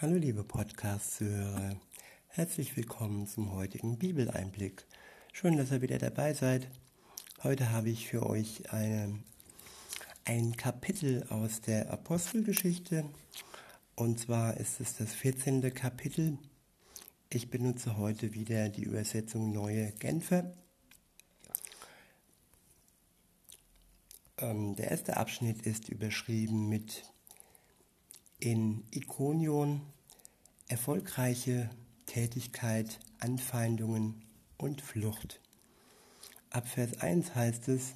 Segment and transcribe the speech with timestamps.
[0.00, 1.74] Hallo liebe Podcast-Zuhörer,
[2.28, 4.86] herzlich willkommen zum heutigen Bibeleinblick.
[5.32, 6.68] Schön, dass ihr wieder dabei seid.
[7.42, 9.18] Heute habe ich für euch eine,
[10.24, 13.06] ein Kapitel aus der Apostelgeschichte
[13.96, 15.74] und zwar ist es das 14.
[15.74, 16.38] Kapitel.
[17.28, 20.52] Ich benutze heute wieder die Übersetzung Neue Genfer.
[24.36, 27.02] Ähm, der erste Abschnitt ist überschrieben mit
[28.40, 29.80] in Ikonion
[30.68, 31.70] erfolgreiche
[32.06, 34.22] Tätigkeit, Anfeindungen
[34.56, 35.40] und Flucht.
[36.50, 37.94] Ab Vers 1 heißt es,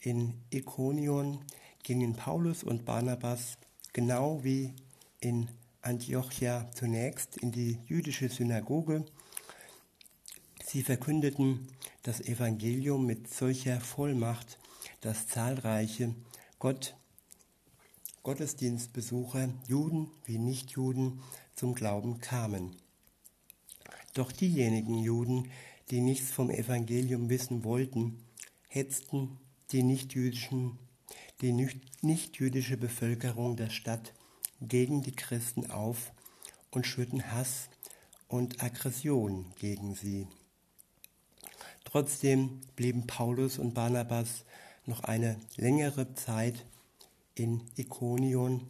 [0.00, 1.38] in Ikonion
[1.82, 3.56] gingen Paulus und Barnabas
[3.92, 4.74] genau wie
[5.20, 5.48] in
[5.80, 9.04] Antiochia zunächst in die jüdische Synagoge.
[10.64, 11.68] Sie verkündeten
[12.02, 14.58] das Evangelium mit solcher Vollmacht,
[15.00, 16.14] dass zahlreiche
[16.58, 16.94] Gott
[18.22, 21.20] Gottesdienstbesucher, Juden wie Nichtjuden,
[21.56, 22.76] zum Glauben kamen.
[24.14, 25.50] Doch diejenigen Juden,
[25.90, 28.24] die nichts vom Evangelium wissen wollten,
[28.68, 29.38] hetzten
[29.72, 30.78] die nichtjüdischen,
[31.40, 31.52] die
[32.02, 34.12] nichtjüdische Bevölkerung der Stadt
[34.60, 36.12] gegen die Christen auf
[36.70, 37.68] und schürten Hass
[38.28, 40.28] und Aggression gegen sie.
[41.84, 44.44] Trotzdem blieben Paulus und Barnabas
[44.86, 46.64] noch eine längere Zeit
[47.34, 48.66] in Ikonion.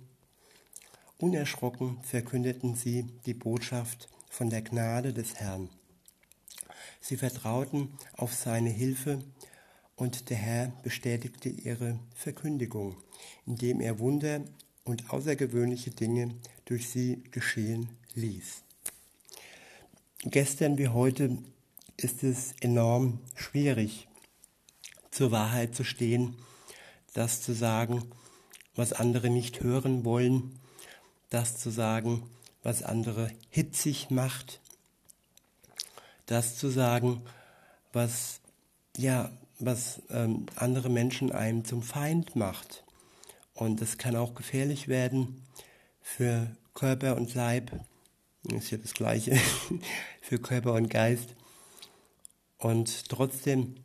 [1.18, 5.68] Unerschrocken verkündeten sie die Botschaft von der Gnade des Herrn.
[7.00, 9.22] Sie vertrauten auf seine Hilfe
[9.96, 12.96] und der Herr bestätigte ihre Verkündigung,
[13.46, 14.40] indem er Wunder
[14.84, 18.62] und außergewöhnliche Dinge durch sie geschehen ließ.
[20.24, 21.38] Gestern wie heute
[21.96, 24.08] ist es enorm schwierig,
[25.10, 26.36] zur Wahrheit zu stehen,
[27.12, 28.02] das zu sagen,
[28.74, 30.58] was andere nicht hören wollen,
[31.30, 32.22] das zu sagen,
[32.62, 34.60] was andere hitzig macht,
[36.26, 37.22] das zu sagen,
[37.92, 38.40] was
[38.96, 42.84] ja, was ähm, andere Menschen einem zum Feind macht.
[43.54, 45.42] Und das kann auch gefährlich werden
[46.00, 47.70] für Körper und Leib.
[48.54, 49.38] Ist ja das Gleiche
[50.20, 51.34] für Körper und Geist.
[52.58, 53.76] Und trotzdem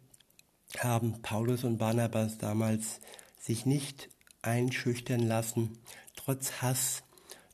[0.80, 3.00] haben Paulus und Barnabas damals
[3.40, 4.10] sich nicht
[4.42, 5.78] einschüchtern lassen.
[6.16, 7.04] Trotz Hass,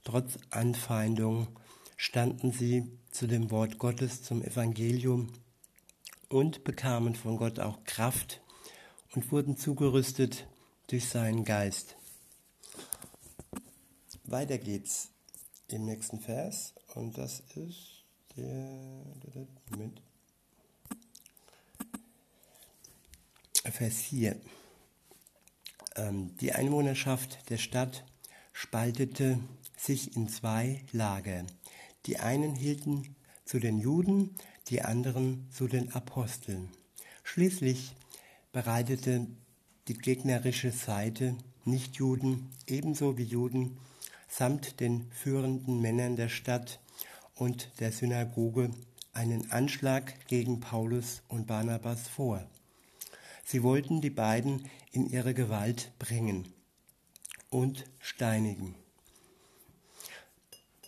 [0.03, 1.47] trotz Anfeindung
[1.97, 5.31] standen sie zu dem Wort Gottes, zum Evangelium
[6.29, 8.41] und bekamen von Gott auch Kraft
[9.13, 10.47] und wurden zugerüstet
[10.87, 11.95] durch seinen Geist.
[14.25, 15.09] Weiter geht's
[15.67, 18.03] im nächsten Vers und das ist
[18.35, 18.69] der
[19.77, 20.01] mit
[23.71, 24.39] Vers 4.
[25.95, 28.05] Ähm, die Einwohnerschaft der Stadt
[28.51, 29.39] spaltete
[29.77, 31.45] sich in zwei Lager.
[32.05, 33.15] Die einen hielten
[33.45, 34.35] zu den Juden,
[34.67, 36.69] die anderen zu den Aposteln.
[37.23, 37.95] Schließlich
[38.51, 39.27] bereitete
[39.87, 43.77] die gegnerische Seite Nichtjuden ebenso wie Juden
[44.27, 46.79] samt den führenden Männern der Stadt
[47.35, 48.71] und der Synagoge
[49.13, 52.45] einen Anschlag gegen Paulus und Barnabas vor.
[53.43, 56.47] Sie wollten die beiden in ihre Gewalt bringen
[57.49, 58.75] und steinigen.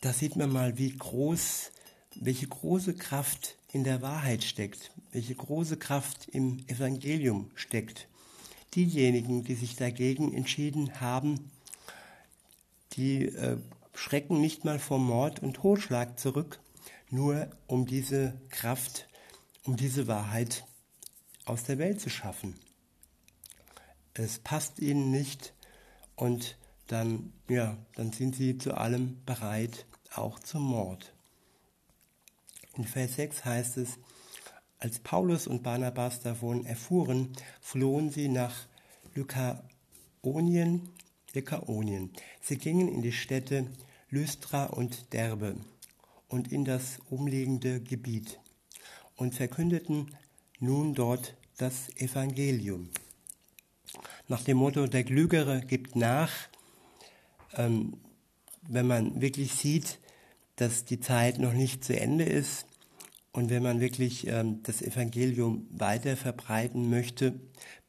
[0.01, 1.71] Da sieht man mal, wie groß,
[2.15, 8.07] welche große Kraft in der Wahrheit steckt, welche große Kraft im Evangelium steckt.
[8.73, 11.51] Diejenigen, die sich dagegen entschieden haben,
[12.93, 13.57] die äh,
[13.93, 16.59] schrecken nicht mal vor Mord und Totschlag zurück,
[17.09, 19.07] nur um diese Kraft,
[19.65, 20.65] um diese Wahrheit
[21.45, 22.55] aus der Welt zu schaffen.
[24.13, 25.53] Es passt ihnen nicht
[26.15, 26.57] und
[26.87, 31.13] dann, ja, dann sind sie zu allem bereit, auch zum Mord.
[32.77, 33.97] In Vers 6 heißt es,
[34.79, 38.53] als Paulus und Barnabas davon erfuhren, flohen sie nach
[39.13, 40.89] Lykaonien,
[41.33, 42.11] Lykaonien.
[42.41, 43.67] Sie gingen in die Städte
[44.09, 45.55] Lystra und Derbe
[46.27, 48.39] und in das umliegende Gebiet
[49.15, 50.15] und verkündeten
[50.59, 52.89] nun dort das Evangelium.
[54.27, 56.31] Nach dem Motto, der Klügere gibt nach,
[57.53, 57.97] ähm,
[58.67, 59.99] wenn man wirklich sieht,
[60.55, 62.65] dass die Zeit noch nicht zu Ende ist
[63.31, 67.39] und wenn man wirklich ähm, das Evangelium weiter verbreiten möchte,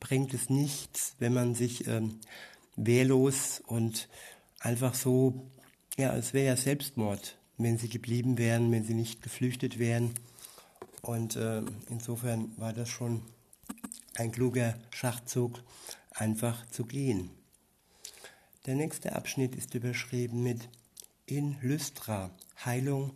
[0.00, 2.18] bringt es nichts, wenn man sich ähm,
[2.76, 4.08] wehrlos und
[4.58, 5.48] einfach so,
[5.96, 10.14] ja, es wäre ja Selbstmord, wenn sie geblieben wären, wenn sie nicht geflüchtet wären.
[11.02, 13.22] Und äh, insofern war das schon
[14.18, 15.62] ein kluger Schachzug,
[16.12, 17.30] einfach zu gehen.
[18.66, 20.68] Der nächste Abschnitt ist überschrieben mit
[21.26, 22.30] in Lystra,
[22.64, 23.12] Heilung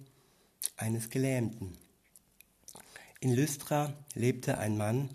[0.77, 1.77] eines Gelähmten.
[3.21, 5.11] In Lystra lebte ein Mann,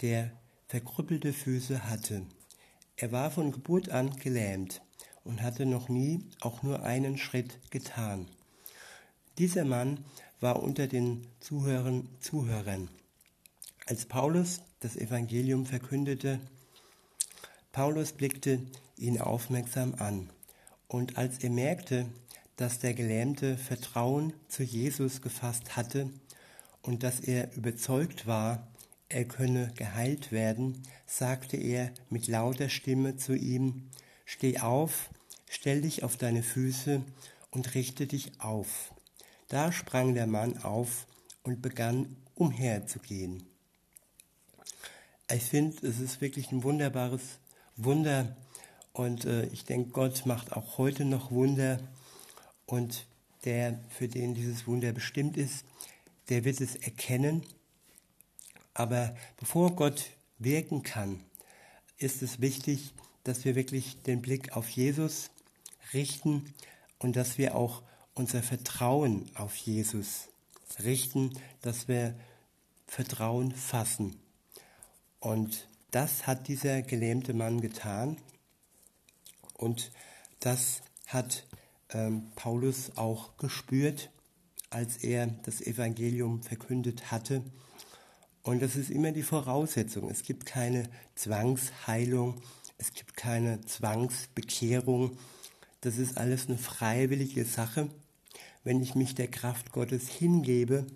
[0.00, 0.30] der
[0.66, 2.22] verkrüppelte Füße hatte.
[2.96, 4.82] Er war von Geburt an gelähmt
[5.24, 8.28] und hatte noch nie auch nur einen Schritt getan.
[9.38, 10.04] Dieser Mann
[10.40, 12.88] war unter den Zuhörern, Zuhörern.
[13.86, 16.40] Als Paulus das Evangelium verkündete,
[17.72, 18.60] Paulus blickte
[18.96, 20.30] ihn aufmerksam an.
[20.88, 22.06] Und als er merkte,
[22.56, 26.10] dass der Gelähmte Vertrauen zu Jesus gefasst hatte
[26.82, 28.66] und dass er überzeugt war,
[29.08, 33.90] er könne geheilt werden, sagte er mit lauter Stimme zu ihm,
[34.24, 35.08] Steh auf,
[35.48, 37.02] stell dich auf deine Füße
[37.50, 38.92] und richte dich auf.
[39.48, 41.06] Da sprang der Mann auf
[41.42, 43.46] und begann umherzugehen.
[45.30, 47.38] Ich finde, es ist wirklich ein wunderbares
[47.76, 48.34] Wunder
[48.94, 51.78] und äh, ich denke, Gott macht auch heute noch Wunder
[52.64, 53.06] und
[53.44, 55.66] der, für den dieses Wunder bestimmt ist,
[56.30, 57.44] der wird es erkennen.
[58.72, 60.06] Aber bevor Gott
[60.38, 61.20] wirken kann,
[61.98, 62.94] ist es wichtig,
[63.24, 65.30] dass wir wirklich den Blick auf Jesus
[65.92, 66.54] richten
[66.98, 67.82] und dass wir auch
[68.14, 70.28] unser Vertrauen auf Jesus
[70.82, 72.14] richten, dass wir
[72.86, 74.18] Vertrauen fassen.
[75.20, 78.18] Und das hat dieser gelähmte Mann getan
[79.54, 79.90] und
[80.40, 81.46] das hat
[81.90, 84.10] ähm, Paulus auch gespürt,
[84.70, 87.42] als er das Evangelium verkündet hatte.
[88.42, 90.10] Und das ist immer die Voraussetzung.
[90.10, 90.84] Es gibt keine
[91.14, 92.40] Zwangsheilung,
[92.76, 95.18] es gibt keine Zwangsbekehrung.
[95.80, 97.88] Das ist alles eine freiwillige Sache.
[98.62, 100.86] Wenn ich mich der Kraft Gottes hingebe,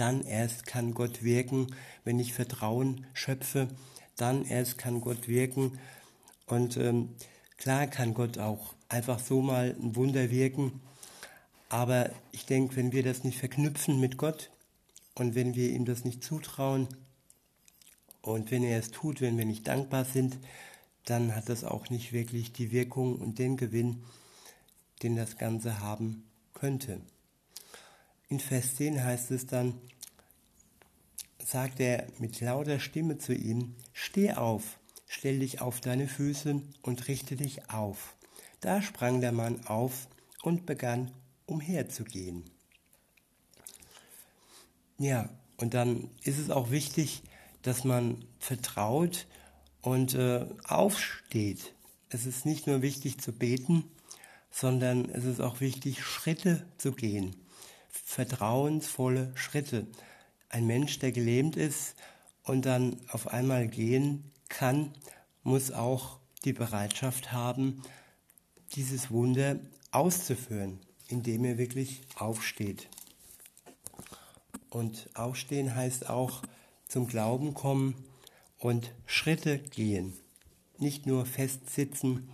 [0.00, 1.66] dann erst kann Gott wirken.
[2.04, 3.68] Wenn ich Vertrauen schöpfe,
[4.16, 5.78] dann erst kann Gott wirken.
[6.46, 7.10] Und ähm,
[7.58, 10.80] klar kann Gott auch einfach so mal ein Wunder wirken.
[11.68, 14.50] Aber ich denke, wenn wir das nicht verknüpfen mit Gott
[15.14, 16.88] und wenn wir ihm das nicht zutrauen
[18.22, 20.38] und wenn er es tut, wenn wir nicht dankbar sind,
[21.04, 24.02] dann hat das auch nicht wirklich die Wirkung und den Gewinn,
[25.02, 26.24] den das Ganze haben
[26.54, 27.00] könnte.
[28.30, 29.74] In Vers 10 heißt es dann,
[31.44, 34.78] sagt er mit lauter Stimme zu ihm, steh auf,
[35.08, 38.14] stell dich auf deine Füße und richte dich auf.
[38.60, 40.06] Da sprang der Mann auf
[40.42, 41.10] und begann
[41.46, 42.44] umherzugehen.
[44.96, 47.22] Ja, und dann ist es auch wichtig,
[47.62, 49.26] dass man vertraut
[49.82, 51.74] und äh, aufsteht.
[52.10, 53.90] Es ist nicht nur wichtig zu beten,
[54.52, 57.34] sondern es ist auch wichtig, Schritte zu gehen.
[57.90, 59.86] Vertrauensvolle Schritte.
[60.48, 61.96] Ein Mensch, der gelähmt ist
[62.44, 64.92] und dann auf einmal gehen kann,
[65.42, 67.82] muss auch die Bereitschaft haben,
[68.72, 69.58] dieses Wunder
[69.90, 72.88] auszuführen, indem er wirklich aufsteht.
[74.70, 76.42] Und aufstehen heißt auch
[76.86, 77.94] zum Glauben kommen
[78.58, 80.12] und Schritte gehen.
[80.78, 82.30] Nicht nur festsitzen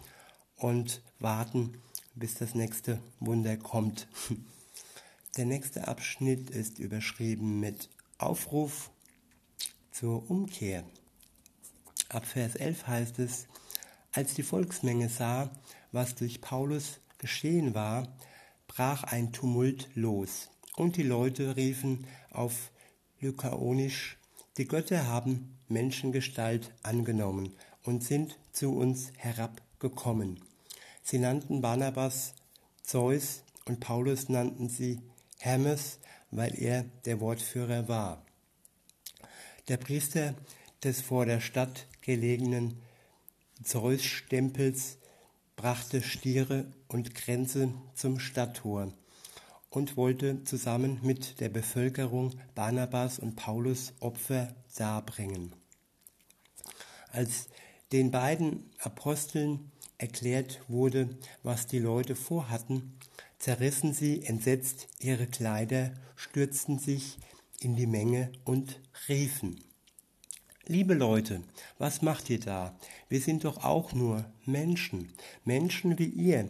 [0.57, 1.79] und warten,
[2.15, 4.09] bis das nächste Wunder kommt.
[5.37, 8.91] Der nächste Abschnitt ist überschrieben mit Aufruf
[9.93, 10.83] zur Umkehr.
[12.09, 13.47] Ab Vers 11 heißt es,
[14.13, 15.51] als die Volksmenge sah,
[15.93, 18.09] was durch Paulus geschehen war,
[18.67, 22.71] brach ein Tumult los, und die Leute riefen auf
[23.21, 24.17] Lykaonisch,
[24.57, 30.41] die Götter haben Menschengestalt angenommen und sind zu uns herabgekommen.
[31.03, 32.33] Sie nannten Barnabas
[32.83, 35.03] Zeus und Paulus nannten sie
[35.39, 35.99] Hermes,
[36.31, 38.25] weil er der Wortführer war.
[39.69, 40.35] Der Priester
[40.83, 42.81] des vor der Stadt gelegenen
[43.63, 44.99] Zeus-Stempels
[45.57, 48.93] brachte Stiere und Kränze zum Stadttor
[49.71, 55.53] und wollte zusammen mit der Bevölkerung Barnabas und Paulus Opfer darbringen.
[57.11, 57.49] Als
[57.93, 61.11] den beiden Aposteln erklärt wurde,
[61.43, 62.99] was die Leute vorhatten,
[63.47, 67.17] zerrissen sie entsetzt ihre Kleider, stürzten sich
[67.61, 69.63] in die Menge und riefen.
[70.67, 71.45] Liebe Leute,
[71.79, 72.77] was macht ihr da?
[73.09, 75.13] Wir sind doch auch nur Menschen,
[75.45, 76.49] Menschen wie ihr.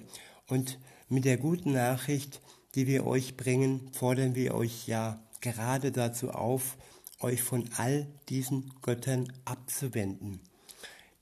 [0.49, 0.79] Und
[1.11, 2.41] mit der guten Nachricht,
[2.75, 6.79] die wir euch bringen, fordern wir euch ja gerade dazu auf,
[7.21, 10.41] euch von all diesen Göttern abzuwenden,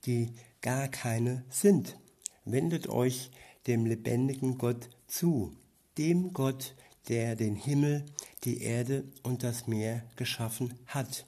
[0.05, 0.29] die
[0.61, 1.97] gar keine sind.
[2.45, 3.29] Wendet euch
[3.67, 5.51] dem lebendigen Gott zu,
[5.97, 6.75] dem Gott,
[7.07, 8.05] der den Himmel,
[8.43, 11.25] die Erde und das Meer geschaffen hat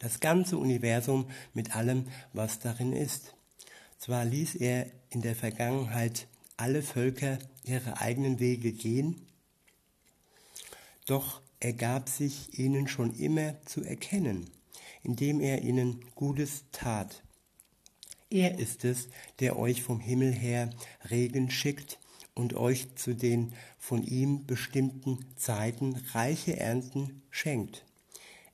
[0.00, 3.34] das ganze Universum mit allem, was darin ist.
[3.98, 9.26] Zwar ließ er in der Vergangenheit alle Völker ihre eigenen Wege gehen?
[11.06, 14.50] Doch er gab sich ihnen schon immer zu erkennen,
[15.02, 17.22] indem er ihnen Gutes tat.
[18.28, 19.08] Er ist es,
[19.40, 20.70] der euch vom Himmel her
[21.10, 21.98] Regen schickt
[22.36, 27.84] und euch zu den von ihm bestimmten Zeiten reiche Ernten schenkt.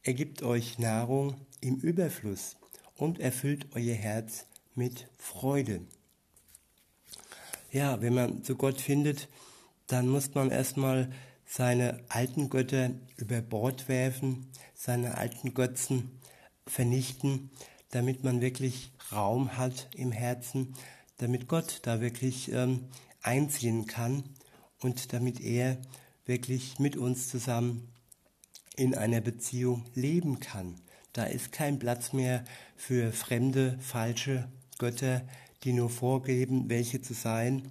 [0.02, 2.56] Er gibt euch Nahrung im Überfluss
[2.96, 5.82] und erfüllt euer Herz mit Freude.
[7.70, 9.28] Ja, wenn man zu Gott findet,
[9.88, 11.10] dann muss man erstmal
[11.44, 16.20] seine alten Götter über Bord werfen, seine alten Götzen
[16.66, 17.50] vernichten,
[17.90, 20.74] damit man wirklich Raum hat im Herzen,
[21.18, 22.88] damit Gott da wirklich ähm,
[23.22, 24.24] einziehen kann
[24.80, 25.78] und damit er
[26.24, 27.88] wirklich mit uns zusammen
[28.76, 30.80] in einer Beziehung leben kann.
[31.12, 32.44] Da ist kein Platz mehr
[32.76, 34.48] für fremde, falsche
[34.78, 35.22] Götter,
[35.62, 37.70] die nur vorgeben, welche zu sein,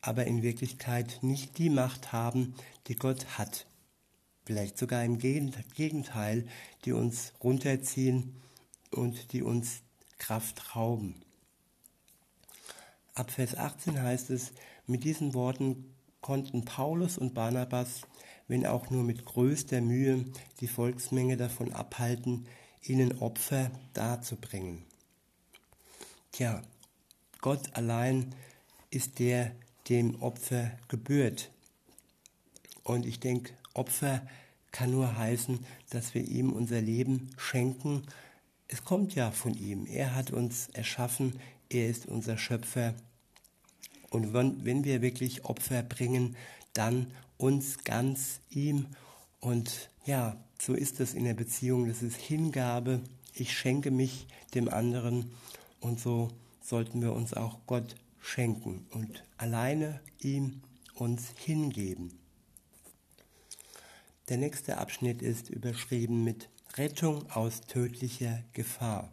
[0.00, 2.54] aber in Wirklichkeit nicht die Macht haben,
[2.86, 3.66] die Gott hat.
[4.44, 6.46] Vielleicht sogar im Gegenteil,
[6.84, 8.36] die uns runterziehen
[8.92, 9.80] und die uns
[10.18, 11.16] Kraft rauben.
[13.14, 14.52] Ab Vers 18 heißt es,
[14.86, 18.02] mit diesen Worten konnten Paulus und Barnabas,
[18.48, 20.24] wenn auch nur mit größter Mühe,
[20.60, 22.46] die Volksmenge davon abhalten,
[22.82, 24.84] ihnen Opfer darzubringen.
[26.32, 26.62] Tja,
[27.40, 28.34] Gott allein
[28.90, 29.52] ist der,
[29.88, 31.50] dem Opfer gebührt.
[32.82, 34.26] Und ich denke, Opfer
[34.72, 38.02] kann nur heißen, dass wir ihm unser Leben schenken.
[38.68, 39.86] Es kommt ja von ihm.
[39.86, 41.40] Er hat uns erschaffen.
[41.68, 42.94] Er ist unser Schöpfer.
[44.10, 46.36] Und wenn, wenn wir wirklich Opfer bringen,
[46.72, 48.86] dann uns ganz ihm.
[49.40, 51.88] Und ja, so ist es in der Beziehung.
[51.88, 53.00] Das ist Hingabe.
[53.34, 55.32] Ich schenke mich dem anderen.
[55.80, 56.30] Und so
[56.62, 60.62] sollten wir uns auch Gott schenken und alleine ihm
[60.94, 62.18] uns hingeben.
[64.28, 69.12] Der nächste Abschnitt ist überschrieben mit Rettung aus tödlicher Gefahr.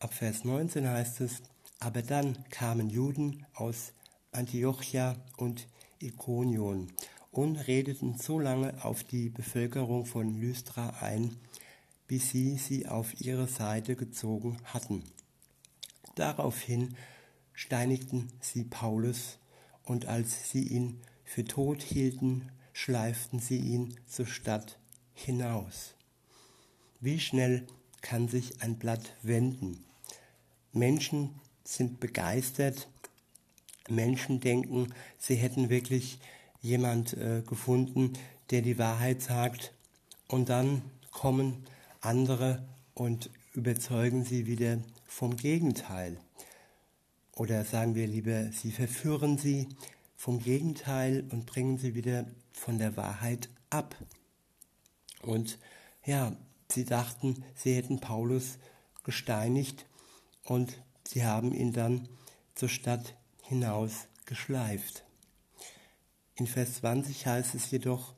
[0.00, 1.42] Ab Vers 19 heißt es,
[1.82, 3.92] aber dann kamen Juden aus
[4.30, 5.66] Antiochia und
[5.98, 6.92] Ikonion
[7.32, 11.36] und redeten so lange auf die Bevölkerung von Lystra ein,
[12.06, 15.02] bis sie sie auf ihre Seite gezogen hatten.
[16.14, 16.94] Daraufhin
[17.52, 19.38] steinigten sie Paulus,
[19.84, 24.78] und als sie ihn für tot hielten, schleiften sie ihn zur Stadt
[25.14, 25.94] hinaus.
[27.00, 27.66] Wie schnell
[28.02, 29.84] kann sich ein Blatt wenden?
[30.72, 32.88] Menschen sind begeistert,
[33.88, 36.18] Menschen denken, sie hätten wirklich
[36.60, 38.12] jemand äh, gefunden,
[38.50, 39.72] der die Wahrheit sagt,
[40.28, 41.66] und dann kommen
[42.00, 46.16] andere und überzeugen sie wieder vom Gegenteil.
[47.36, 49.68] Oder sagen wir lieber, sie verführen sie
[50.16, 53.96] vom Gegenteil und bringen sie wieder von der Wahrheit ab.
[55.22, 55.58] Und
[56.04, 56.36] ja,
[56.70, 58.58] sie dachten, sie hätten Paulus
[59.04, 59.86] gesteinigt
[60.44, 62.08] und sie haben ihn dann
[62.54, 65.04] zur Stadt hinaus geschleift.
[66.36, 68.14] In Vers 20 heißt es jedoch,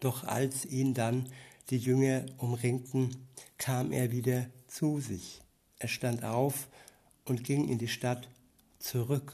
[0.00, 1.28] doch als ihn dann
[1.70, 3.28] die Jünger umringten,
[3.58, 5.40] kam er wieder zu sich.
[5.78, 6.68] Er stand auf
[7.24, 8.28] und ging in die Stadt
[8.78, 9.32] zurück.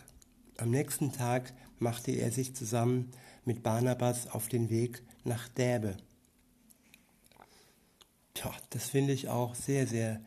[0.56, 3.11] Am nächsten Tag machte er sich zusammen
[3.44, 5.96] mit Barnabas auf den Weg nach Derbe.
[8.34, 10.20] Tja, das finde ich auch sehr, sehr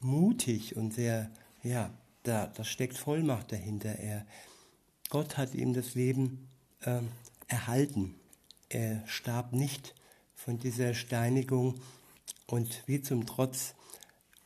[0.00, 1.30] mutig und sehr,
[1.62, 1.90] ja,
[2.22, 3.90] da, da steckt Vollmacht dahinter.
[3.90, 4.26] Er,
[5.08, 6.48] Gott hat ihm das Leben
[6.82, 7.00] äh,
[7.48, 8.14] erhalten.
[8.68, 9.94] Er starb nicht
[10.34, 11.80] von dieser Steinigung
[12.46, 13.74] und wie zum Trotz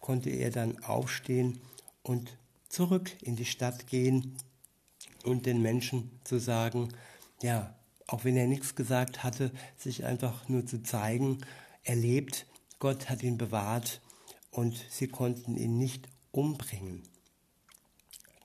[0.01, 1.61] konnte er dann aufstehen
[2.03, 2.37] und
[2.69, 4.37] zurück in die Stadt gehen
[5.25, 6.89] und den Menschen zu sagen,
[7.43, 7.75] ja,
[8.07, 11.39] auch wenn er nichts gesagt hatte, sich einfach nur zu zeigen,
[11.85, 12.47] er lebt,
[12.79, 14.01] Gott hat ihn bewahrt
[14.55, 17.03] und sie konnten ihn nicht umbringen.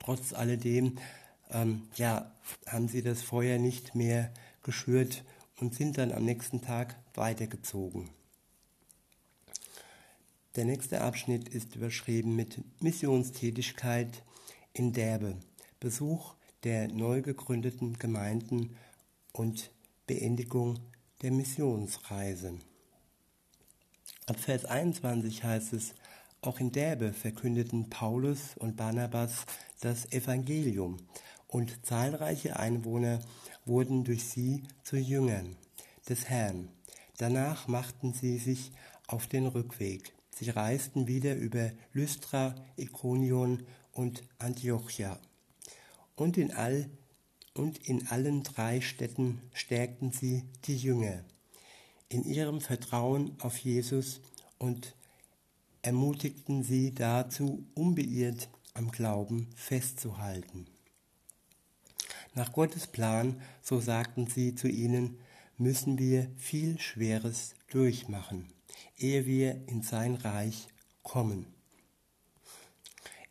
[0.00, 0.98] Trotz alledem,
[1.50, 2.32] ähm, ja,
[2.66, 5.24] haben sie das Feuer nicht mehr geschürt
[5.60, 8.10] und sind dann am nächsten Tag weitergezogen.
[10.56, 14.24] Der nächste Abschnitt ist überschrieben mit Missionstätigkeit
[14.72, 15.36] in Derbe,
[15.78, 18.76] Besuch der neu gegründeten Gemeinden
[19.32, 19.70] und
[20.06, 20.80] Beendigung
[21.22, 22.58] der Missionsreise.
[24.26, 25.94] Ab Vers 21 heißt es,
[26.42, 29.44] auch in Derbe verkündeten Paulus und Barnabas
[29.80, 30.96] das Evangelium
[31.48, 33.20] und zahlreiche Einwohner
[33.64, 35.56] wurden durch sie zu Jüngern
[36.08, 36.68] des Herrn.
[37.18, 38.72] Danach machten sie sich
[39.06, 40.12] auf den Rückweg.
[40.30, 45.18] Sie reisten wieder über Lystra, Ikonion und Antiochia.
[46.16, 46.88] Und in, all,
[47.54, 51.24] und in allen drei Städten stärkten sie die Jünger
[52.08, 54.20] in ihrem Vertrauen auf Jesus
[54.58, 54.94] und
[55.82, 60.66] ermutigten sie dazu, unbeirrt am Glauben festzuhalten.
[62.34, 65.18] Nach Gottes Plan, so sagten sie zu ihnen,
[65.58, 68.52] müssen wir viel Schweres durchmachen,
[68.96, 70.68] ehe wir in sein Reich
[71.02, 71.46] kommen.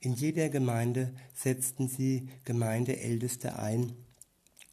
[0.02, 3.94] In jeder Gemeinde setzten sie Gemeindeälteste ein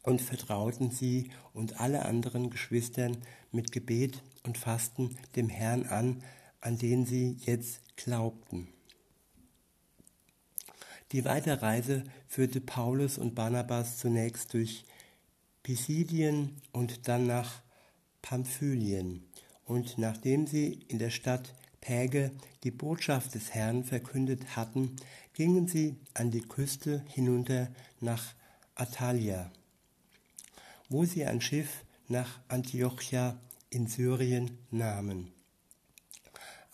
[0.03, 3.17] und vertrauten sie und alle anderen Geschwistern
[3.51, 6.23] mit Gebet und Fasten dem Herrn an,
[6.61, 8.67] an den sie jetzt glaubten.
[11.11, 14.83] Die Weiterreise führte Paulus und Barnabas zunächst durch
[15.63, 17.61] Pisidien und dann nach
[18.21, 19.23] Pamphylien.
[19.65, 22.31] Und nachdem sie in der Stadt Perge
[22.63, 24.97] die Botschaft des Herrn verkündet hatten,
[25.33, 27.69] gingen sie an die Küste hinunter
[28.01, 28.33] nach
[28.75, 29.51] Atalia,
[30.89, 35.36] wo sie ein Schiff nach Antiochia in Syrien nahmen.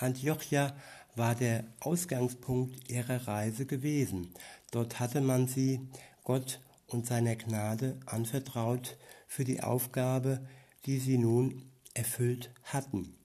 [0.04, 0.76] Antiochia
[1.16, 4.34] war der Ausgangspunkt ihrer Reise gewesen.
[4.72, 5.88] Dort hatte man sie
[6.24, 10.46] Gott und seiner Gnade anvertraut für die Aufgabe,
[10.86, 13.16] die sie nun erfüllt hatten.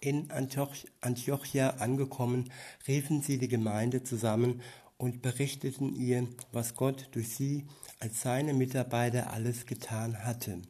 [0.00, 2.50] In Antioch Antiochia angekommen,
[2.88, 4.62] riefen sie die Gemeinde zusammen
[4.96, 7.66] und berichteten ihr, was Gott durch sie
[8.00, 10.62] als seine Mitarbeiter alles getan hatte.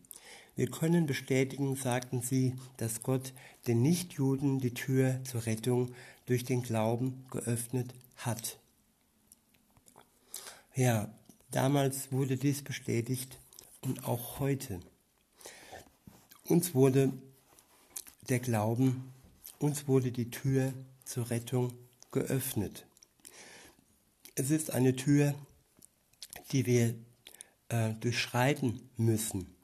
[0.61, 3.33] Wir können bestätigen, sagten sie, dass Gott
[3.67, 5.95] den Nichtjuden die Tür zur Rettung
[6.26, 8.59] durch den Glauben geöffnet hat.
[10.75, 11.14] Ja,
[11.50, 13.38] damals wurde dies bestätigt
[13.81, 14.81] und auch heute.
[16.45, 17.11] Uns wurde
[18.29, 19.14] der Glauben,
[19.61, 20.75] uns wurde die Tür
[21.07, 21.73] zur Rettung
[22.12, 22.85] geöffnet.
[24.35, 25.35] Es ist eine Tür,
[26.52, 26.95] die wir
[27.71, 29.57] äh, durchschreiten müssen.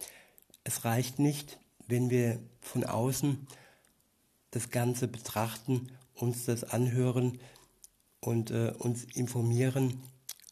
[0.66, 3.46] Es reicht nicht, wenn wir von außen
[4.50, 7.38] das Ganze betrachten, uns das anhören
[8.18, 10.02] und äh, uns informieren,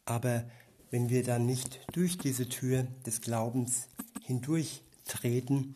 [0.05, 0.48] aber
[0.92, 3.88] wenn wir dann nicht durch diese Tür des Glaubens
[4.22, 5.74] hindurch treten,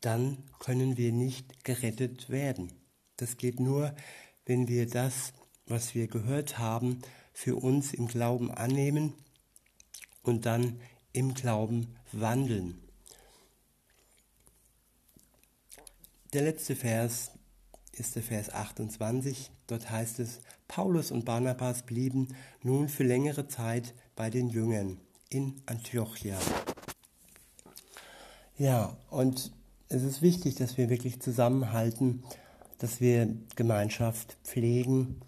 [0.00, 2.72] dann können wir nicht gerettet werden.
[3.16, 3.94] Das geht nur,
[4.46, 5.32] wenn wir das,
[5.64, 9.12] was wir gehört haben, für uns im Glauben annehmen
[10.24, 10.80] und dann
[11.12, 12.82] im Glauben wandeln.
[16.36, 17.30] Der letzte Vers
[17.92, 19.50] ist der Vers 28.
[19.68, 22.28] Dort heißt es, Paulus und Barnabas blieben
[22.62, 26.38] nun für längere Zeit bei den Jüngern in Antiochia.
[28.58, 29.50] Ja, und
[29.88, 32.22] es ist wichtig, dass wir wirklich zusammenhalten,
[32.76, 35.22] dass wir Gemeinschaft pflegen,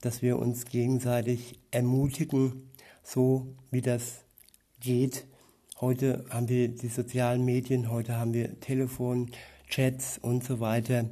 [0.00, 2.68] dass wir uns gegenseitig ermutigen,
[3.04, 4.24] so wie das
[4.80, 5.24] geht.
[5.80, 9.30] Heute haben wir die sozialen Medien, heute haben wir Telefon,
[9.68, 11.04] Chats und so weiter.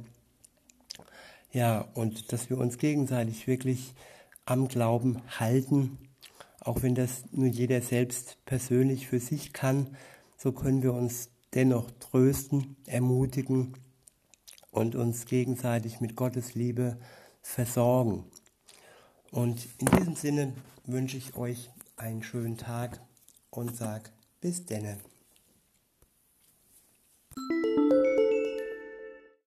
[1.51, 3.93] Ja, und dass wir uns gegenseitig wirklich
[4.45, 5.97] am Glauben halten,
[6.59, 9.95] auch wenn das nur jeder selbst persönlich für sich kann,
[10.37, 13.73] so können wir uns dennoch trösten, ermutigen
[14.71, 16.97] und uns gegenseitig mit Gottes Liebe
[17.41, 18.25] versorgen.
[19.31, 20.53] Und in diesem Sinne
[20.85, 23.01] wünsche ich euch einen schönen Tag
[23.49, 24.09] und sage
[24.41, 24.97] bis denne.